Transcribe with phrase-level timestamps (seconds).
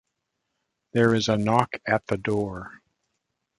[0.93, 2.81] There is a knock at the door.